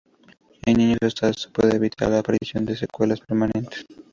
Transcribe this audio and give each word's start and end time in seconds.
En 0.65 0.77
niños, 0.77 0.97
esta 1.03 1.31
puede 1.53 1.75
evitar 1.75 2.09
la 2.09 2.21
aparición 2.21 2.65
de 2.65 2.75
secuelas 2.75 3.19
permanentes. 3.19 3.85